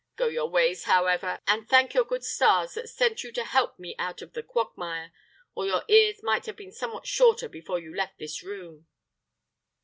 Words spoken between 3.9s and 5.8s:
out of the quagmire, or